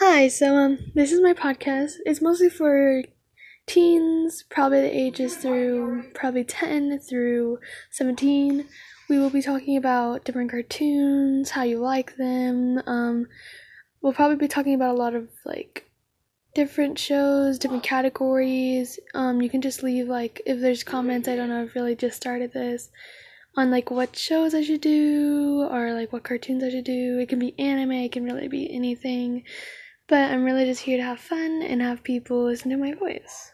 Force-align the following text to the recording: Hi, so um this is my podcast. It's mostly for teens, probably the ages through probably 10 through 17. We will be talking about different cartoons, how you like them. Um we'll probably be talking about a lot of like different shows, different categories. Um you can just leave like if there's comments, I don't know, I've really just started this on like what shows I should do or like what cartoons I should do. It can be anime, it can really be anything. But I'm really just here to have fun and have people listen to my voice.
Hi, 0.00 0.28
so 0.28 0.54
um 0.54 0.78
this 0.94 1.10
is 1.10 1.20
my 1.20 1.32
podcast. 1.32 1.94
It's 2.06 2.22
mostly 2.22 2.48
for 2.48 3.02
teens, 3.66 4.44
probably 4.48 4.82
the 4.82 4.96
ages 4.96 5.36
through 5.36 6.04
probably 6.14 6.44
10 6.44 7.00
through 7.00 7.58
17. 7.90 8.64
We 9.08 9.18
will 9.18 9.28
be 9.28 9.42
talking 9.42 9.76
about 9.76 10.24
different 10.24 10.52
cartoons, 10.52 11.50
how 11.50 11.64
you 11.64 11.80
like 11.80 12.14
them. 12.14 12.80
Um 12.86 13.26
we'll 14.00 14.12
probably 14.12 14.36
be 14.36 14.46
talking 14.46 14.74
about 14.74 14.94
a 14.94 14.98
lot 14.98 15.16
of 15.16 15.30
like 15.44 15.90
different 16.54 16.96
shows, 16.96 17.58
different 17.58 17.82
categories. 17.82 19.00
Um 19.14 19.42
you 19.42 19.50
can 19.50 19.60
just 19.60 19.82
leave 19.82 20.06
like 20.06 20.40
if 20.46 20.60
there's 20.60 20.84
comments, 20.84 21.26
I 21.26 21.34
don't 21.34 21.48
know, 21.48 21.62
I've 21.62 21.74
really 21.74 21.96
just 21.96 22.16
started 22.16 22.52
this 22.52 22.88
on 23.56 23.72
like 23.72 23.90
what 23.90 24.14
shows 24.14 24.54
I 24.54 24.62
should 24.62 24.80
do 24.80 25.66
or 25.68 25.92
like 25.92 26.12
what 26.12 26.22
cartoons 26.22 26.62
I 26.62 26.70
should 26.70 26.84
do. 26.84 27.18
It 27.18 27.28
can 27.28 27.40
be 27.40 27.58
anime, 27.58 27.90
it 27.90 28.12
can 28.12 28.22
really 28.22 28.46
be 28.46 28.72
anything. 28.72 29.42
But 30.08 30.32
I'm 30.32 30.44
really 30.44 30.64
just 30.64 30.80
here 30.80 30.96
to 30.96 31.02
have 31.04 31.20
fun 31.20 31.62
and 31.62 31.82
have 31.82 32.02
people 32.02 32.44
listen 32.44 32.70
to 32.70 32.78
my 32.78 32.94
voice. 32.94 33.52